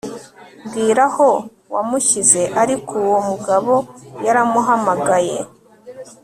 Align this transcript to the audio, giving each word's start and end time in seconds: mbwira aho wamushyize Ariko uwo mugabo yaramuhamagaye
mbwira 0.65 1.03
aho 1.09 1.29
wamushyize 1.73 2.41
Ariko 2.61 2.91
uwo 3.07 3.19
mugabo 3.29 3.73
yaramuhamagaye 4.25 5.37